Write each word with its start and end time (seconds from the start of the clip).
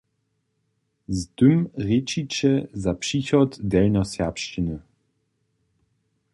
Z 1.07 1.27
tym 1.37 1.57
rěčiće 1.87 2.53
za 2.83 2.93
přichod 3.03 3.51
delnjoserbšćiny. 3.71 4.77